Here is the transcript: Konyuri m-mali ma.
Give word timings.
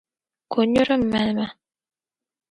Konyuri 0.51 0.95
m-mali 1.01 1.31
ma. 1.37 1.47